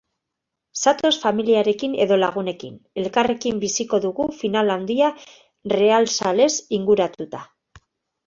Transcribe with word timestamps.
Zatoz 0.83 1.09
familiarekin 1.23 1.91
edo 2.05 2.15
lagunekin, 2.21 2.79
elkarrekin 3.01 3.61
biziko 3.65 3.99
dugu 4.07 4.27
final 4.39 4.75
handia 4.77 5.09
realzalez 5.75 6.51
inguratuta. 6.79 7.43